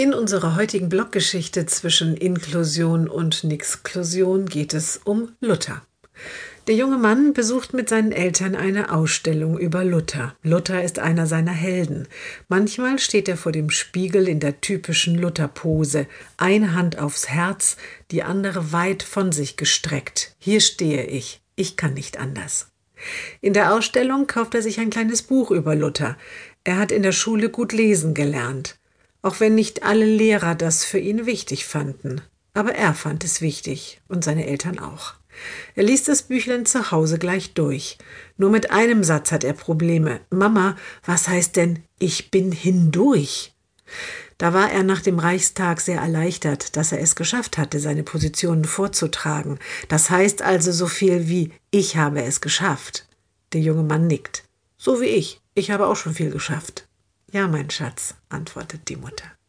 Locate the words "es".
4.72-4.98, 33.24-33.40, 47.00-47.14, 52.22-52.40